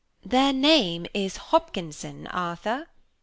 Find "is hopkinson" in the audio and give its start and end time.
1.13-2.25